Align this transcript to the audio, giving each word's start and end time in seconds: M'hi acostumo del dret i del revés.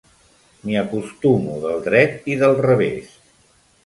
M'hi 0.69 0.77
acostumo 0.79 1.57
del 1.65 1.77
dret 1.87 2.25
i 2.37 2.39
del 2.45 2.57
revés. 2.67 3.13